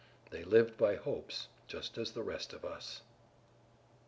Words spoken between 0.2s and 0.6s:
They